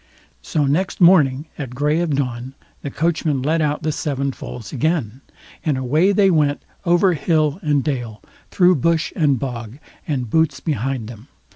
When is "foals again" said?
4.31-5.21